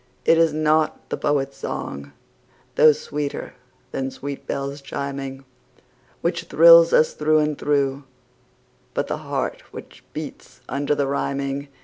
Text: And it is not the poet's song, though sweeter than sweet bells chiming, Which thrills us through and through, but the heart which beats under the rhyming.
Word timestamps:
And 0.25 0.31
it 0.35 0.39
is 0.41 0.51
not 0.51 1.09
the 1.11 1.15
poet's 1.17 1.57
song, 1.57 2.11
though 2.73 2.91
sweeter 2.91 3.53
than 3.91 4.09
sweet 4.09 4.47
bells 4.47 4.81
chiming, 4.81 5.45
Which 6.21 6.45
thrills 6.45 6.91
us 6.91 7.13
through 7.13 7.37
and 7.37 7.55
through, 7.55 8.05
but 8.95 9.05
the 9.05 9.17
heart 9.17 9.61
which 9.71 10.03
beats 10.11 10.61
under 10.67 10.95
the 10.95 11.05
rhyming. 11.05 11.67